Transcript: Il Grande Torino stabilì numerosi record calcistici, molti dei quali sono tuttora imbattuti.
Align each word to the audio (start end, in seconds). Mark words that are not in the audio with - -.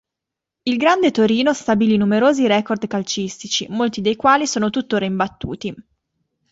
Il 0.63 0.77
Grande 0.77 1.11
Torino 1.11 1.53
stabilì 1.53 1.95
numerosi 1.95 2.47
record 2.47 2.87
calcistici, 2.87 3.67
molti 3.69 4.01
dei 4.01 4.15
quali 4.15 4.47
sono 4.47 4.71
tuttora 4.71 5.05
imbattuti. 5.05 5.75